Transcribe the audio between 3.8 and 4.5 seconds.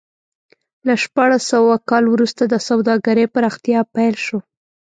پیل شو.